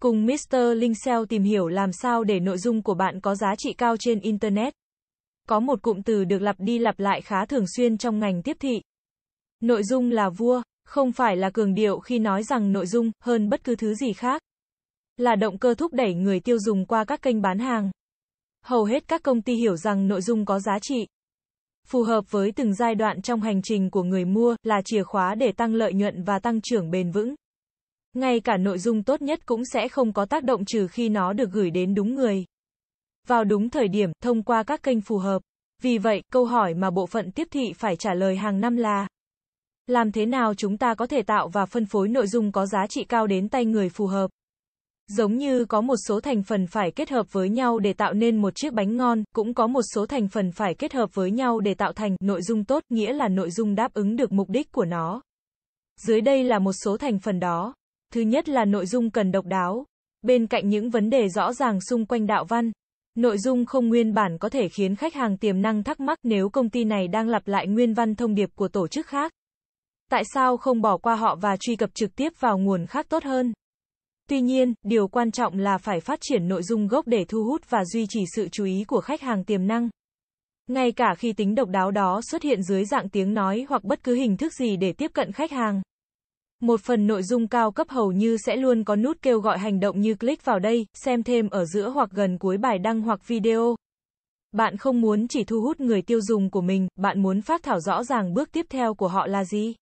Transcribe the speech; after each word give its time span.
Cùng 0.00 0.26
Mr. 0.26 0.56
Linh 0.76 0.94
SEO 0.94 1.26
tìm 1.26 1.42
hiểu 1.42 1.68
làm 1.68 1.92
sao 1.92 2.24
để 2.24 2.40
nội 2.40 2.58
dung 2.58 2.82
của 2.82 2.94
bạn 2.94 3.20
có 3.20 3.34
giá 3.34 3.54
trị 3.58 3.72
cao 3.72 3.96
trên 3.98 4.20
Internet. 4.20 4.74
Có 5.48 5.60
một 5.60 5.82
cụm 5.82 6.02
từ 6.02 6.24
được 6.24 6.42
lặp 6.42 6.56
đi 6.58 6.78
lặp 6.78 7.00
lại 7.00 7.20
khá 7.20 7.46
thường 7.46 7.64
xuyên 7.76 7.98
trong 7.98 8.18
ngành 8.18 8.42
tiếp 8.42 8.56
thị. 8.60 8.82
Nội 9.60 9.82
dung 9.82 10.10
là 10.10 10.28
vua, 10.30 10.62
không 10.84 11.12
phải 11.12 11.36
là 11.36 11.50
cường 11.50 11.74
điệu 11.74 11.98
khi 11.98 12.18
nói 12.18 12.42
rằng 12.42 12.72
nội 12.72 12.86
dung, 12.86 13.10
hơn 13.20 13.48
bất 13.48 13.64
cứ 13.64 13.76
thứ 13.76 13.94
gì 13.94 14.12
khác. 14.12 14.42
Là 15.16 15.36
động 15.36 15.58
cơ 15.58 15.74
thúc 15.74 15.92
đẩy 15.92 16.14
người 16.14 16.40
tiêu 16.40 16.58
dùng 16.58 16.86
qua 16.86 17.04
các 17.04 17.22
kênh 17.22 17.42
bán 17.42 17.58
hàng. 17.58 17.90
Hầu 18.64 18.84
hết 18.84 19.08
các 19.08 19.22
công 19.22 19.42
ty 19.42 19.54
hiểu 19.54 19.76
rằng 19.76 20.08
nội 20.08 20.20
dung 20.20 20.44
có 20.44 20.60
giá 20.60 20.78
trị. 20.82 21.06
Phù 21.86 22.02
hợp 22.02 22.24
với 22.30 22.52
từng 22.52 22.74
giai 22.74 22.94
đoạn 22.94 23.22
trong 23.22 23.40
hành 23.40 23.62
trình 23.62 23.90
của 23.90 24.02
người 24.02 24.24
mua, 24.24 24.56
là 24.62 24.82
chìa 24.84 25.02
khóa 25.02 25.34
để 25.34 25.52
tăng 25.52 25.74
lợi 25.74 25.94
nhuận 25.94 26.22
và 26.22 26.38
tăng 26.38 26.60
trưởng 26.60 26.90
bền 26.90 27.10
vững. 27.10 27.34
Ngay 28.16 28.40
cả 28.40 28.56
nội 28.56 28.78
dung 28.78 29.02
tốt 29.02 29.22
nhất 29.22 29.46
cũng 29.46 29.64
sẽ 29.64 29.88
không 29.88 30.12
có 30.12 30.24
tác 30.24 30.44
động 30.44 30.64
trừ 30.64 30.86
khi 30.86 31.08
nó 31.08 31.32
được 31.32 31.50
gửi 31.52 31.70
đến 31.70 31.94
đúng 31.94 32.14
người. 32.14 32.44
Vào 33.26 33.44
đúng 33.44 33.70
thời 33.70 33.88
điểm, 33.88 34.10
thông 34.22 34.42
qua 34.42 34.62
các 34.62 34.82
kênh 34.82 35.00
phù 35.00 35.18
hợp. 35.18 35.42
Vì 35.82 35.98
vậy, 35.98 36.22
câu 36.32 36.44
hỏi 36.44 36.74
mà 36.74 36.90
bộ 36.90 37.06
phận 37.06 37.30
tiếp 37.30 37.48
thị 37.50 37.72
phải 37.76 37.96
trả 37.96 38.14
lời 38.14 38.36
hàng 38.36 38.60
năm 38.60 38.76
là 38.76 39.08
Làm 39.86 40.12
thế 40.12 40.26
nào 40.26 40.54
chúng 40.54 40.78
ta 40.78 40.94
có 40.94 41.06
thể 41.06 41.22
tạo 41.22 41.48
và 41.48 41.66
phân 41.66 41.86
phối 41.86 42.08
nội 42.08 42.26
dung 42.26 42.52
có 42.52 42.66
giá 42.66 42.86
trị 42.86 43.04
cao 43.04 43.26
đến 43.26 43.48
tay 43.48 43.64
người 43.64 43.88
phù 43.88 44.06
hợp? 44.06 44.30
Giống 45.08 45.36
như 45.36 45.64
có 45.64 45.80
một 45.80 45.96
số 46.08 46.20
thành 46.20 46.42
phần 46.42 46.66
phải 46.66 46.90
kết 46.90 47.10
hợp 47.10 47.32
với 47.32 47.48
nhau 47.48 47.78
để 47.78 47.92
tạo 47.92 48.12
nên 48.12 48.36
một 48.42 48.54
chiếc 48.54 48.72
bánh 48.72 48.96
ngon, 48.96 49.24
cũng 49.34 49.54
có 49.54 49.66
một 49.66 49.82
số 49.94 50.06
thành 50.06 50.28
phần 50.28 50.52
phải 50.52 50.74
kết 50.74 50.92
hợp 50.92 51.14
với 51.14 51.30
nhau 51.30 51.60
để 51.60 51.74
tạo 51.74 51.92
thành 51.92 52.16
nội 52.20 52.42
dung 52.42 52.64
tốt, 52.64 52.82
nghĩa 52.88 53.12
là 53.12 53.28
nội 53.28 53.50
dung 53.50 53.74
đáp 53.74 53.94
ứng 53.94 54.16
được 54.16 54.32
mục 54.32 54.48
đích 54.50 54.72
của 54.72 54.84
nó. 54.84 55.22
Dưới 56.00 56.20
đây 56.20 56.44
là 56.44 56.58
một 56.58 56.72
số 56.72 56.96
thành 56.96 57.18
phần 57.18 57.40
đó. 57.40 57.74
Thứ 58.16 58.22
nhất 58.22 58.48
là 58.48 58.64
nội 58.64 58.86
dung 58.86 59.10
cần 59.10 59.32
độc 59.32 59.46
đáo. 59.46 59.84
Bên 60.22 60.46
cạnh 60.46 60.68
những 60.68 60.90
vấn 60.90 61.10
đề 61.10 61.28
rõ 61.28 61.52
ràng 61.52 61.80
xung 61.80 62.06
quanh 62.06 62.26
đạo 62.26 62.44
văn, 62.44 62.72
nội 63.14 63.38
dung 63.38 63.66
không 63.66 63.88
nguyên 63.88 64.14
bản 64.14 64.38
có 64.38 64.48
thể 64.48 64.68
khiến 64.68 64.96
khách 64.96 65.14
hàng 65.14 65.36
tiềm 65.36 65.62
năng 65.62 65.82
thắc 65.82 66.00
mắc 66.00 66.18
nếu 66.22 66.48
công 66.48 66.70
ty 66.70 66.84
này 66.84 67.08
đang 67.08 67.28
lặp 67.28 67.48
lại 67.48 67.66
nguyên 67.66 67.94
văn 67.94 68.14
thông 68.14 68.34
điệp 68.34 68.50
của 68.54 68.68
tổ 68.68 68.88
chức 68.88 69.06
khác. 69.06 69.32
Tại 70.10 70.22
sao 70.34 70.56
không 70.56 70.80
bỏ 70.80 70.96
qua 70.96 71.14
họ 71.14 71.36
và 71.40 71.56
truy 71.60 71.76
cập 71.76 71.90
trực 71.94 72.16
tiếp 72.16 72.32
vào 72.40 72.58
nguồn 72.58 72.86
khác 72.86 73.06
tốt 73.08 73.24
hơn? 73.24 73.52
Tuy 74.28 74.40
nhiên, 74.40 74.74
điều 74.82 75.08
quan 75.08 75.30
trọng 75.30 75.58
là 75.58 75.78
phải 75.78 76.00
phát 76.00 76.18
triển 76.22 76.48
nội 76.48 76.62
dung 76.62 76.86
gốc 76.88 77.06
để 77.06 77.24
thu 77.28 77.44
hút 77.44 77.70
và 77.70 77.84
duy 77.84 78.06
trì 78.08 78.24
sự 78.36 78.48
chú 78.52 78.64
ý 78.64 78.84
của 78.88 79.00
khách 79.00 79.20
hàng 79.20 79.44
tiềm 79.44 79.66
năng. 79.66 79.88
Ngay 80.66 80.92
cả 80.92 81.14
khi 81.18 81.32
tính 81.32 81.54
độc 81.54 81.68
đáo 81.68 81.90
đó 81.90 82.20
xuất 82.30 82.42
hiện 82.42 82.62
dưới 82.62 82.84
dạng 82.84 83.08
tiếng 83.08 83.34
nói 83.34 83.66
hoặc 83.68 83.84
bất 83.84 84.04
cứ 84.04 84.14
hình 84.14 84.36
thức 84.36 84.52
gì 84.52 84.76
để 84.76 84.92
tiếp 84.92 85.10
cận 85.14 85.32
khách 85.32 85.52
hàng. 85.52 85.82
Một 86.60 86.80
phần 86.80 87.06
nội 87.06 87.22
dung 87.22 87.48
cao 87.48 87.70
cấp 87.70 87.88
hầu 87.90 88.12
như 88.12 88.36
sẽ 88.36 88.56
luôn 88.56 88.84
có 88.84 88.96
nút 88.96 89.16
kêu 89.22 89.40
gọi 89.40 89.58
hành 89.58 89.80
động 89.80 90.00
như 90.00 90.14
click 90.14 90.44
vào 90.44 90.58
đây, 90.58 90.86
xem 90.94 91.22
thêm 91.22 91.48
ở 91.48 91.64
giữa 91.64 91.88
hoặc 91.88 92.10
gần 92.12 92.38
cuối 92.38 92.56
bài 92.56 92.78
đăng 92.78 93.00
hoặc 93.00 93.28
video. 93.28 93.76
Bạn 94.52 94.76
không 94.76 95.00
muốn 95.00 95.28
chỉ 95.28 95.44
thu 95.44 95.60
hút 95.60 95.80
người 95.80 96.02
tiêu 96.02 96.20
dùng 96.20 96.50
của 96.50 96.60
mình, 96.60 96.88
bạn 96.96 97.22
muốn 97.22 97.40
phát 97.40 97.62
thảo 97.62 97.80
rõ 97.80 98.04
ràng 98.04 98.34
bước 98.34 98.52
tiếp 98.52 98.66
theo 98.68 98.94
của 98.94 99.08
họ 99.08 99.26
là 99.26 99.44
gì. 99.44 99.74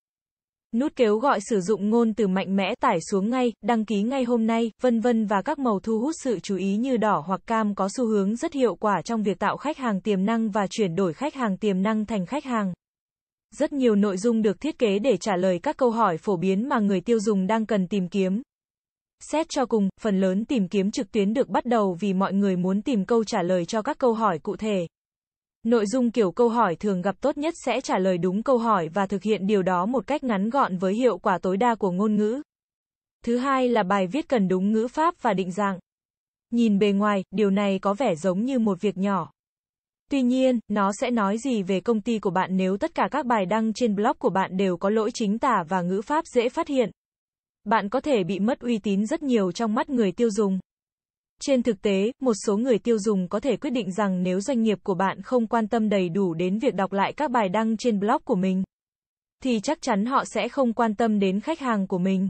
Nút 0.75 0.93
kêu 0.97 1.19
gọi 1.19 1.39
sử 1.41 1.61
dụng 1.61 1.91
ngôn 1.91 2.15
từ 2.15 2.29
mạnh 2.29 2.57
mẽ 2.57 2.75
tải 2.81 2.99
xuống 3.11 3.31
ngay, 3.31 3.53
đăng 3.63 3.85
ký 3.85 4.03
ngay 4.03 4.25
hôm 4.25 4.47
nay, 4.47 4.71
vân 4.83 5.01
vân 5.01 5.27
và 5.27 5.43
các 5.43 5.59
màu 5.59 5.81
thu 5.81 5.99
hút 5.99 6.15
sự 6.23 6.39
chú 6.39 6.57
ý 6.57 6.77
như 6.77 6.97
đỏ 6.97 7.25
hoặc 7.27 7.41
cam 7.47 7.75
có 7.75 7.89
xu 7.97 8.07
hướng 8.07 8.37
rất 8.37 8.53
hiệu 8.53 8.75
quả 8.75 9.03
trong 9.05 9.23
việc 9.23 9.39
tạo 9.39 9.57
khách 9.57 9.79
hàng 9.79 10.01
tiềm 10.01 10.25
năng 10.25 10.51
và 10.51 10.67
chuyển 10.71 10.95
đổi 10.95 11.13
khách 11.13 11.35
hàng 11.35 11.57
tiềm 11.57 11.83
năng 11.83 12.07
thành 12.07 12.27
khách 12.27 12.45
hàng. 12.45 12.73
Rất 13.59 13.73
nhiều 13.73 13.95
nội 13.95 14.17
dung 14.17 14.43
được 14.43 14.61
thiết 14.61 14.79
kế 14.79 14.99
để 14.99 15.17
trả 15.17 15.37
lời 15.37 15.59
các 15.63 15.77
câu 15.77 15.91
hỏi 15.91 16.19
phổ 16.19 16.37
biến 16.37 16.69
mà 16.69 16.79
người 16.79 17.01
tiêu 17.01 17.21
dùng 17.21 17.47
đang 17.47 17.67
cần 17.67 17.87
tìm 17.87 18.09
kiếm. 18.09 18.43
Xét 19.21 19.47
cho 19.49 19.67
cùng, 19.67 19.89
phần 20.01 20.21
lớn 20.21 20.45
tìm 20.45 20.69
kiếm 20.69 20.91
trực 20.91 21.13
tuyến 21.13 21.35
được 21.35 21.49
bắt 21.49 21.67
đầu 21.67 21.97
vì 22.01 22.13
mọi 22.13 22.33
người 22.33 22.57
muốn 22.57 22.83
tìm 22.83 23.05
câu 23.05 23.25
trả 23.25 23.43
lời 23.43 23.65
cho 23.65 23.83
các 23.83 23.99
câu 23.99 24.15
hỏi 24.15 24.39
cụ 24.39 24.57
thể. 24.57 24.87
Nội 25.63 25.87
dung 25.87 26.11
kiểu 26.11 26.33
câu 26.33 26.49
hỏi 26.49 26.77
thường 26.77 27.03
gặp 27.03 27.17
tốt 27.21 27.39
nhất 27.39 27.55
sẽ 27.57 27.81
trả 27.81 27.99
lời 27.99 28.19
đúng 28.19 28.43
câu 28.43 28.59
hỏi 28.59 28.89
và 28.89 29.07
thực 29.07 29.23
hiện 29.23 29.47
điều 29.47 29.63
đó 29.63 29.87
một 29.87 30.07
cách 30.07 30.25
ngắn 30.25 30.51
gọn 30.51 30.77
với 30.77 30.95
hiệu 30.95 31.19
quả 31.19 31.39
tối 31.39 31.57
đa 31.57 31.75
của 31.75 31.91
ngôn 31.91 32.17
ngữ. 32.17 32.43
Thứ 33.25 33.37
hai 33.37 33.69
là 33.69 33.83
bài 33.83 34.07
viết 34.07 34.29
cần 34.29 34.49
đúng 34.49 34.73
ngữ 34.73 34.89
pháp 34.89 35.15
và 35.23 35.35
định 35.35 35.53
dạng. 35.53 35.79
Nhìn 36.51 36.79
bề 36.79 36.93
ngoài, 36.93 37.25
điều 37.31 37.51
này 37.51 37.79
có 37.79 37.95
vẻ 37.95 38.15
giống 38.15 38.45
như 38.45 38.59
một 38.59 38.81
việc 38.81 38.97
nhỏ. 38.97 39.34
Tuy 40.15 40.23
nhiên, 40.23 40.61
nó 40.69 40.93
sẽ 41.01 41.11
nói 41.11 41.39
gì 41.39 41.63
về 41.63 41.81
công 41.81 42.01
ty 42.01 42.19
của 42.19 42.31
bạn 42.31 42.57
nếu 42.57 42.77
tất 42.77 42.95
cả 42.95 43.09
các 43.11 43.27
bài 43.27 43.47
đăng 43.47 43.73
trên 43.73 43.95
blog 43.95 44.17
của 44.19 44.31
bạn 44.31 44.57
đều 44.57 44.77
có 44.77 44.91
lỗi 44.91 45.11
chính 45.15 45.39
tả 45.39 45.65
và 45.69 45.83
ngữ 45.83 46.01
pháp 46.03 46.27
dễ 46.27 46.49
phát 46.49 46.69
hiện? 46.69 46.91
Bạn 47.65 47.89
có 47.89 48.01
thể 48.01 48.25
bị 48.25 48.39
mất 48.39 48.61
uy 48.61 48.79
tín 48.79 49.07
rất 49.07 49.23
nhiều 49.23 49.53
trong 49.53 49.75
mắt 49.75 49.91
người 49.91 50.13
tiêu 50.13 50.31
dùng. 50.31 50.59
Trên 51.41 51.63
thực 51.63 51.83
tế, 51.83 52.13
một 52.21 52.33
số 52.47 52.57
người 52.57 52.79
tiêu 52.79 52.99
dùng 52.99 53.29
có 53.29 53.41
thể 53.41 53.57
quyết 53.57 53.71
định 53.71 53.93
rằng 53.93 54.23
nếu 54.23 54.41
doanh 54.41 54.63
nghiệp 54.63 54.79
của 54.83 54.95
bạn 54.95 55.23
không 55.23 55.47
quan 55.47 55.69
tâm 55.69 55.89
đầy 55.89 56.09
đủ 56.09 56.35
đến 56.35 56.59
việc 56.59 56.75
đọc 56.75 56.93
lại 56.93 57.13
các 57.13 57.31
bài 57.31 57.49
đăng 57.49 57.77
trên 57.77 58.01
blog 58.01 58.23
của 58.25 58.37
mình, 58.37 58.63
thì 59.43 59.61
chắc 59.61 59.83
chắn 59.83 60.07
họ 60.07 60.25
sẽ 60.25 60.49
không 60.49 60.73
quan 60.73 60.95
tâm 60.95 61.19
đến 61.19 61.41
khách 61.41 61.61
hàng 61.61 61.87
của 61.87 61.99
mình. 61.99 62.29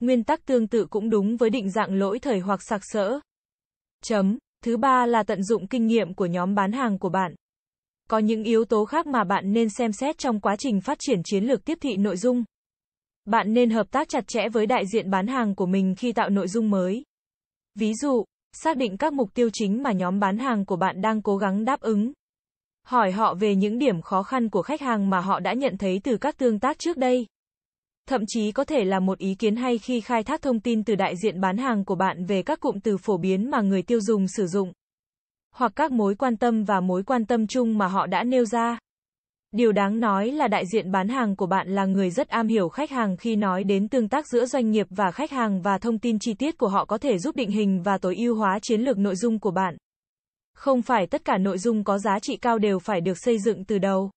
Nguyên 0.00 0.24
tắc 0.24 0.46
tương 0.46 0.68
tự 0.68 0.86
cũng 0.90 1.10
đúng 1.10 1.36
với 1.36 1.50
định 1.50 1.70
dạng 1.70 1.94
lỗi 1.94 2.18
thời 2.18 2.40
hoặc 2.40 2.60
sặc 2.62 2.80
sỡ. 2.84 3.20
Chấm. 4.04 4.38
Thứ 4.64 4.76
ba 4.76 5.06
là 5.06 5.22
tận 5.22 5.42
dụng 5.42 5.66
kinh 5.66 5.86
nghiệm 5.86 6.14
của 6.14 6.26
nhóm 6.26 6.54
bán 6.54 6.72
hàng 6.72 6.98
của 6.98 7.08
bạn. 7.08 7.34
Có 8.08 8.18
những 8.18 8.44
yếu 8.44 8.64
tố 8.64 8.84
khác 8.84 9.06
mà 9.06 9.24
bạn 9.24 9.52
nên 9.52 9.68
xem 9.68 9.92
xét 9.92 10.18
trong 10.18 10.40
quá 10.40 10.56
trình 10.58 10.80
phát 10.80 10.98
triển 11.00 11.20
chiến 11.24 11.44
lược 11.44 11.64
tiếp 11.64 11.78
thị 11.80 11.96
nội 11.96 12.16
dung. 12.16 12.44
Bạn 13.24 13.54
nên 13.54 13.70
hợp 13.70 13.90
tác 13.90 14.08
chặt 14.08 14.24
chẽ 14.28 14.48
với 14.52 14.66
đại 14.66 14.86
diện 14.86 15.10
bán 15.10 15.26
hàng 15.26 15.54
của 15.54 15.66
mình 15.66 15.94
khi 15.98 16.12
tạo 16.12 16.30
nội 16.30 16.48
dung 16.48 16.70
mới. 16.70 17.04
Ví 17.74 17.94
dụ, 17.94 18.24
xác 18.52 18.76
định 18.76 18.96
các 18.96 19.12
mục 19.12 19.34
tiêu 19.34 19.48
chính 19.52 19.82
mà 19.82 19.92
nhóm 19.92 20.20
bán 20.20 20.38
hàng 20.38 20.64
của 20.64 20.76
bạn 20.76 21.00
đang 21.00 21.22
cố 21.22 21.36
gắng 21.36 21.64
đáp 21.64 21.80
ứng. 21.80 22.12
Hỏi 22.86 23.12
họ 23.12 23.34
về 23.34 23.54
những 23.54 23.78
điểm 23.78 24.02
khó 24.02 24.22
khăn 24.22 24.50
của 24.50 24.62
khách 24.62 24.80
hàng 24.80 25.10
mà 25.10 25.20
họ 25.20 25.40
đã 25.40 25.52
nhận 25.52 25.76
thấy 25.78 26.00
từ 26.04 26.16
các 26.16 26.38
tương 26.38 26.60
tác 26.60 26.78
trước 26.78 26.96
đây. 26.96 27.26
Thậm 28.08 28.22
chí 28.26 28.52
có 28.52 28.64
thể 28.64 28.84
là 28.84 29.00
một 29.00 29.18
ý 29.18 29.34
kiến 29.34 29.56
hay 29.56 29.78
khi 29.78 30.00
khai 30.00 30.22
thác 30.22 30.42
thông 30.42 30.60
tin 30.60 30.84
từ 30.84 30.94
đại 30.94 31.16
diện 31.16 31.40
bán 31.40 31.56
hàng 31.56 31.84
của 31.84 31.94
bạn 31.94 32.24
về 32.24 32.42
các 32.42 32.60
cụm 32.60 32.78
từ 32.80 32.96
phổ 32.96 33.16
biến 33.16 33.50
mà 33.50 33.60
người 33.60 33.82
tiêu 33.82 34.00
dùng 34.00 34.28
sử 34.28 34.46
dụng. 34.46 34.72
Hoặc 35.54 35.72
các 35.76 35.92
mối 35.92 36.14
quan 36.14 36.36
tâm 36.36 36.64
và 36.64 36.80
mối 36.80 37.02
quan 37.02 37.26
tâm 37.26 37.46
chung 37.46 37.78
mà 37.78 37.86
họ 37.86 38.06
đã 38.06 38.24
nêu 38.24 38.44
ra. 38.44 38.78
Điều 39.52 39.72
đáng 39.72 40.00
nói 40.00 40.30
là 40.30 40.48
đại 40.48 40.64
diện 40.66 40.90
bán 40.90 41.08
hàng 41.08 41.36
của 41.36 41.46
bạn 41.46 41.68
là 41.68 41.84
người 41.84 42.10
rất 42.10 42.28
am 42.28 42.48
hiểu 42.48 42.68
khách 42.68 42.90
hàng 42.90 43.16
khi 43.16 43.36
nói 43.36 43.64
đến 43.64 43.88
tương 43.88 44.08
tác 44.08 44.26
giữa 44.28 44.46
doanh 44.46 44.70
nghiệp 44.70 44.86
và 44.90 45.10
khách 45.10 45.30
hàng 45.30 45.62
và 45.62 45.78
thông 45.78 45.98
tin 45.98 46.18
chi 46.18 46.34
tiết 46.34 46.58
của 46.58 46.68
họ 46.68 46.84
có 46.84 46.98
thể 46.98 47.18
giúp 47.18 47.36
định 47.36 47.50
hình 47.50 47.82
và 47.82 47.98
tối 47.98 48.16
ưu 48.16 48.36
hóa 48.36 48.58
chiến 48.62 48.80
lược 48.80 48.98
nội 48.98 49.16
dung 49.16 49.38
của 49.38 49.50
bạn. 49.50 49.76
Không 50.54 50.82
phải 50.82 51.06
tất 51.06 51.24
cả 51.24 51.38
nội 51.38 51.58
dung 51.58 51.84
có 51.84 51.98
giá 51.98 52.18
trị 52.18 52.36
cao 52.36 52.58
đều 52.58 52.78
phải 52.78 53.00
được 53.00 53.18
xây 53.18 53.38
dựng 53.38 53.64
từ 53.64 53.78
đầu. 53.78 54.10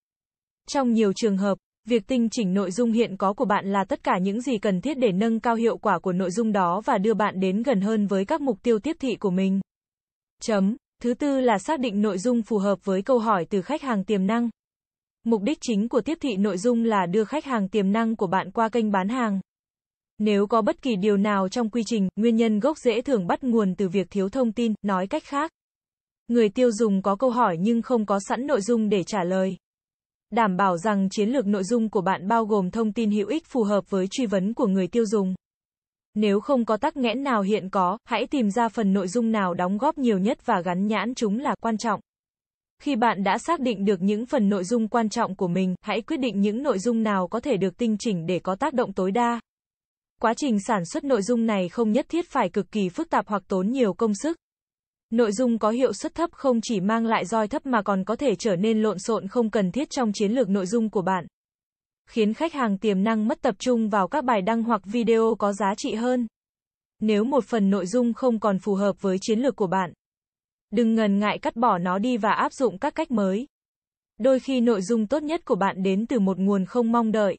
Trong 0.67 0.93
nhiều 0.93 1.13
trường 1.15 1.37
hợp, 1.37 1.57
Việc 1.89 2.07
tinh 2.07 2.29
chỉnh 2.31 2.53
nội 2.53 2.71
dung 2.71 2.91
hiện 2.91 3.17
có 3.17 3.33
của 3.33 3.45
bạn 3.45 3.65
là 3.71 3.83
tất 3.83 4.03
cả 4.03 4.17
những 4.21 4.41
gì 4.41 4.57
cần 4.57 4.81
thiết 4.81 4.97
để 4.97 5.11
nâng 5.11 5.39
cao 5.39 5.55
hiệu 5.55 5.77
quả 5.77 5.99
của 5.99 6.13
nội 6.13 6.31
dung 6.31 6.51
đó 6.51 6.81
và 6.85 6.97
đưa 6.97 7.13
bạn 7.13 7.39
đến 7.39 7.63
gần 7.63 7.81
hơn 7.81 8.07
với 8.07 8.25
các 8.25 8.41
mục 8.41 8.57
tiêu 8.63 8.79
tiếp 8.79 8.95
thị 8.99 9.15
của 9.15 9.29
mình. 9.29 9.59
Chấm. 10.41 10.75
Thứ 11.01 11.13
tư 11.13 11.39
là 11.39 11.57
xác 11.57 11.79
định 11.79 12.01
nội 12.01 12.17
dung 12.17 12.41
phù 12.41 12.57
hợp 12.57 12.79
với 12.83 13.01
câu 13.01 13.19
hỏi 13.19 13.45
từ 13.49 13.61
khách 13.61 13.81
hàng 13.81 14.03
tiềm 14.03 14.27
năng. 14.27 14.49
Mục 15.23 15.41
đích 15.41 15.57
chính 15.61 15.89
của 15.89 16.01
tiếp 16.01 16.17
thị 16.21 16.35
nội 16.35 16.57
dung 16.57 16.83
là 16.83 17.05
đưa 17.05 17.23
khách 17.23 17.45
hàng 17.45 17.69
tiềm 17.69 17.91
năng 17.91 18.15
của 18.15 18.27
bạn 18.27 18.51
qua 18.51 18.69
kênh 18.69 18.91
bán 18.91 19.09
hàng. 19.09 19.39
Nếu 20.17 20.47
có 20.47 20.61
bất 20.61 20.81
kỳ 20.81 20.95
điều 20.95 21.17
nào 21.17 21.49
trong 21.49 21.69
quy 21.69 21.83
trình, 21.85 22.09
nguyên 22.15 22.35
nhân 22.35 22.59
gốc 22.59 22.77
rễ 22.77 23.01
thường 23.01 23.27
bắt 23.27 23.43
nguồn 23.43 23.75
từ 23.75 23.89
việc 23.89 24.07
thiếu 24.09 24.29
thông 24.29 24.51
tin, 24.51 24.73
nói 24.81 25.07
cách 25.07 25.23
khác. 25.25 25.51
Người 26.27 26.49
tiêu 26.49 26.71
dùng 26.71 27.01
có 27.01 27.15
câu 27.15 27.29
hỏi 27.29 27.57
nhưng 27.59 27.81
không 27.81 28.05
có 28.05 28.19
sẵn 28.19 28.47
nội 28.47 28.61
dung 28.61 28.89
để 28.89 29.03
trả 29.03 29.23
lời. 29.23 29.57
Đảm 30.31 30.57
bảo 30.57 30.77
rằng 30.77 31.09
chiến 31.09 31.29
lược 31.29 31.47
nội 31.47 31.63
dung 31.63 31.89
của 31.89 32.01
bạn 32.01 32.27
bao 32.27 32.45
gồm 32.45 32.71
thông 32.71 32.93
tin 32.93 33.11
hữu 33.11 33.27
ích 33.27 33.45
phù 33.45 33.63
hợp 33.63 33.89
với 33.89 34.07
truy 34.11 34.25
vấn 34.25 34.53
của 34.53 34.67
người 34.67 34.87
tiêu 34.87 35.05
dùng. 35.05 35.35
Nếu 36.13 36.39
không 36.39 36.65
có 36.65 36.77
tắc 36.77 36.97
nghẽn 36.97 37.23
nào 37.23 37.41
hiện 37.41 37.69
có, 37.69 37.97
hãy 38.05 38.27
tìm 38.27 38.49
ra 38.49 38.69
phần 38.69 38.93
nội 38.93 39.07
dung 39.07 39.31
nào 39.31 39.53
đóng 39.53 39.77
góp 39.77 39.97
nhiều 39.97 40.17
nhất 40.17 40.45
và 40.45 40.61
gắn 40.65 40.87
nhãn 40.87 41.15
chúng 41.15 41.39
là 41.39 41.55
quan 41.61 41.77
trọng. 41.77 41.99
Khi 42.81 42.95
bạn 42.95 43.23
đã 43.23 43.37
xác 43.37 43.59
định 43.59 43.85
được 43.85 44.01
những 44.01 44.25
phần 44.25 44.49
nội 44.49 44.63
dung 44.63 44.87
quan 44.87 45.09
trọng 45.09 45.35
của 45.35 45.47
mình, 45.47 45.75
hãy 45.81 46.01
quyết 46.01 46.17
định 46.17 46.41
những 46.41 46.63
nội 46.63 46.79
dung 46.79 47.03
nào 47.03 47.27
có 47.27 47.39
thể 47.39 47.57
được 47.57 47.77
tinh 47.77 47.95
chỉnh 47.99 48.25
để 48.25 48.39
có 48.39 48.55
tác 48.55 48.73
động 48.73 48.93
tối 48.93 49.11
đa. 49.11 49.39
Quá 50.21 50.33
trình 50.33 50.59
sản 50.59 50.85
xuất 50.85 51.03
nội 51.03 51.21
dung 51.21 51.45
này 51.45 51.69
không 51.69 51.91
nhất 51.91 52.05
thiết 52.09 52.29
phải 52.29 52.49
cực 52.49 52.71
kỳ 52.71 52.89
phức 52.89 53.09
tạp 53.09 53.27
hoặc 53.27 53.43
tốn 53.47 53.69
nhiều 53.69 53.93
công 53.93 54.15
sức. 54.15 54.37
Nội 55.09 55.31
dung 55.31 55.59
có 55.59 55.69
hiệu 55.69 55.93
suất 55.93 56.15
thấp 56.15 56.29
không 56.31 56.61
chỉ 56.61 56.79
mang 56.79 57.05
lại 57.05 57.25
roi 57.25 57.47
thấp 57.47 57.65
mà 57.65 57.81
còn 57.81 58.03
có 58.03 58.15
thể 58.15 58.35
trở 58.35 58.55
nên 58.55 58.81
lộn 58.81 58.99
xộn 58.99 59.27
không 59.27 59.49
cần 59.49 59.71
thiết 59.71 59.89
trong 59.89 60.11
chiến 60.13 60.31
lược 60.31 60.49
nội 60.49 60.65
dung 60.65 60.89
của 60.89 61.01
bạn. 61.01 61.27
Khiến 62.09 62.33
khách 62.33 62.53
hàng 62.53 62.77
tiềm 62.77 63.03
năng 63.03 63.27
mất 63.27 63.41
tập 63.41 63.55
trung 63.59 63.89
vào 63.89 64.07
các 64.07 64.23
bài 64.23 64.41
đăng 64.41 64.63
hoặc 64.63 64.81
video 64.85 65.35
có 65.39 65.53
giá 65.53 65.73
trị 65.77 65.93
hơn. 65.95 66.27
Nếu 66.99 67.23
một 67.23 67.45
phần 67.45 67.69
nội 67.69 67.85
dung 67.85 68.13
không 68.13 68.39
còn 68.39 68.59
phù 68.59 68.75
hợp 68.75 69.01
với 69.01 69.17
chiến 69.21 69.39
lược 69.39 69.55
của 69.55 69.67
bạn, 69.67 69.93
đừng 70.71 70.95
ngần 70.95 71.19
ngại 71.19 71.39
cắt 71.39 71.55
bỏ 71.55 71.77
nó 71.77 71.99
đi 71.99 72.17
và 72.17 72.31
áp 72.31 72.53
dụng 72.53 72.77
các 72.77 72.95
cách 72.95 73.11
mới. 73.11 73.47
Đôi 74.17 74.39
khi 74.39 74.61
nội 74.61 74.81
dung 74.81 75.07
tốt 75.07 75.23
nhất 75.23 75.45
của 75.45 75.55
bạn 75.55 75.83
đến 75.83 76.05
từ 76.05 76.19
một 76.19 76.37
nguồn 76.37 76.65
không 76.65 76.91
mong 76.91 77.11
đợi. 77.11 77.37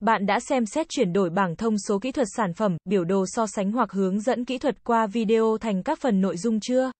Bạn 0.00 0.26
đã 0.26 0.40
xem 0.40 0.66
xét 0.66 0.88
chuyển 0.88 1.12
đổi 1.12 1.30
bảng 1.30 1.56
thông 1.56 1.78
số 1.78 1.98
kỹ 1.98 2.12
thuật 2.12 2.26
sản 2.36 2.54
phẩm, 2.54 2.76
biểu 2.84 3.04
đồ 3.04 3.24
so 3.26 3.46
sánh 3.46 3.72
hoặc 3.72 3.92
hướng 3.92 4.20
dẫn 4.20 4.44
kỹ 4.44 4.58
thuật 4.58 4.84
qua 4.84 5.06
video 5.06 5.58
thành 5.60 5.82
các 5.82 5.98
phần 6.00 6.20
nội 6.20 6.36
dung 6.36 6.60
chưa? 6.60 6.90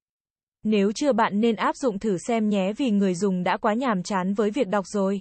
Nếu 0.64 0.92
chưa 0.92 1.12
bạn 1.12 1.40
nên 1.40 1.56
áp 1.56 1.76
dụng 1.76 1.98
thử 1.98 2.16
xem 2.18 2.48
nhé 2.48 2.72
vì 2.76 2.90
người 2.90 3.14
dùng 3.14 3.42
đã 3.42 3.56
quá 3.56 3.74
nhàm 3.74 4.02
chán 4.02 4.34
với 4.34 4.50
việc 4.50 4.68
đọc 4.68 4.86
rồi. 4.86 5.20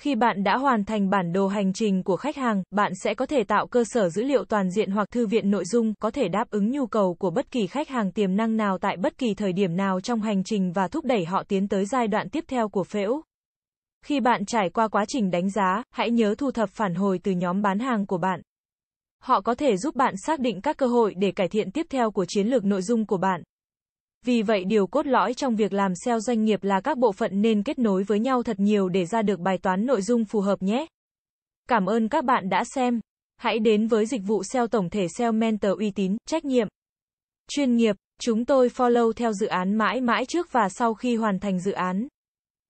Khi 0.00 0.14
bạn 0.14 0.44
đã 0.44 0.56
hoàn 0.56 0.84
thành 0.84 1.10
bản 1.10 1.32
đồ 1.32 1.48
hành 1.48 1.72
trình 1.72 2.02
của 2.02 2.16
khách 2.16 2.36
hàng, 2.36 2.62
bạn 2.70 2.92
sẽ 3.04 3.14
có 3.14 3.26
thể 3.26 3.44
tạo 3.44 3.66
cơ 3.66 3.84
sở 3.86 4.08
dữ 4.08 4.22
liệu 4.22 4.44
toàn 4.44 4.70
diện 4.70 4.90
hoặc 4.90 5.08
thư 5.10 5.26
viện 5.26 5.50
nội 5.50 5.64
dung, 5.64 5.94
có 6.00 6.10
thể 6.10 6.28
đáp 6.28 6.50
ứng 6.50 6.70
nhu 6.70 6.86
cầu 6.86 7.14
của 7.14 7.30
bất 7.30 7.50
kỳ 7.50 7.66
khách 7.66 7.88
hàng 7.88 8.12
tiềm 8.12 8.36
năng 8.36 8.56
nào 8.56 8.78
tại 8.78 8.96
bất 8.96 9.18
kỳ 9.18 9.34
thời 9.34 9.52
điểm 9.52 9.76
nào 9.76 10.00
trong 10.00 10.20
hành 10.20 10.44
trình 10.44 10.72
và 10.72 10.88
thúc 10.88 11.04
đẩy 11.04 11.24
họ 11.24 11.42
tiến 11.48 11.68
tới 11.68 11.86
giai 11.86 12.08
đoạn 12.08 12.28
tiếp 12.28 12.44
theo 12.48 12.68
của 12.68 12.84
phễu. 12.84 13.22
Khi 14.04 14.20
bạn 14.20 14.44
trải 14.44 14.70
qua 14.70 14.88
quá 14.88 15.04
trình 15.08 15.30
đánh 15.30 15.50
giá, 15.50 15.82
hãy 15.90 16.10
nhớ 16.10 16.34
thu 16.38 16.50
thập 16.50 16.70
phản 16.70 16.94
hồi 16.94 17.20
từ 17.22 17.32
nhóm 17.32 17.62
bán 17.62 17.78
hàng 17.78 18.06
của 18.06 18.18
bạn. 18.18 18.40
Họ 19.22 19.40
có 19.40 19.54
thể 19.54 19.76
giúp 19.76 19.96
bạn 19.96 20.14
xác 20.26 20.40
định 20.40 20.60
các 20.60 20.76
cơ 20.76 20.86
hội 20.86 21.14
để 21.16 21.32
cải 21.32 21.48
thiện 21.48 21.70
tiếp 21.70 21.86
theo 21.90 22.10
của 22.10 22.24
chiến 22.28 22.46
lược 22.46 22.64
nội 22.64 22.82
dung 22.82 23.06
của 23.06 23.16
bạn. 23.16 23.42
Vì 24.26 24.42
vậy 24.42 24.64
điều 24.64 24.86
cốt 24.86 25.06
lõi 25.06 25.34
trong 25.34 25.56
việc 25.56 25.72
làm 25.72 25.92
SEO 26.04 26.20
doanh 26.20 26.44
nghiệp 26.44 26.64
là 26.64 26.80
các 26.80 26.98
bộ 26.98 27.12
phận 27.12 27.42
nên 27.42 27.62
kết 27.62 27.78
nối 27.78 28.02
với 28.02 28.20
nhau 28.20 28.42
thật 28.42 28.60
nhiều 28.60 28.88
để 28.88 29.06
ra 29.06 29.22
được 29.22 29.40
bài 29.40 29.58
toán 29.58 29.86
nội 29.86 30.02
dung 30.02 30.24
phù 30.24 30.40
hợp 30.40 30.62
nhé. 30.62 30.86
Cảm 31.68 31.86
ơn 31.86 32.08
các 32.08 32.24
bạn 32.24 32.48
đã 32.48 32.64
xem. 32.74 33.00
Hãy 33.36 33.58
đến 33.58 33.86
với 33.86 34.06
dịch 34.06 34.22
vụ 34.26 34.42
SEO 34.52 34.66
tổng 34.66 34.90
thể 34.90 35.06
SEO 35.18 35.32
Mentor 35.32 35.78
uy 35.78 35.90
tín, 35.90 36.16
trách 36.26 36.44
nhiệm, 36.44 36.68
chuyên 37.48 37.76
nghiệp. 37.76 37.96
Chúng 38.20 38.44
tôi 38.44 38.68
follow 38.68 39.12
theo 39.12 39.32
dự 39.32 39.46
án 39.46 39.74
mãi 39.74 40.00
mãi 40.00 40.26
trước 40.26 40.52
và 40.52 40.68
sau 40.68 40.94
khi 40.94 41.16
hoàn 41.16 41.38
thành 41.38 41.60
dự 41.60 41.72
án. 41.72 42.08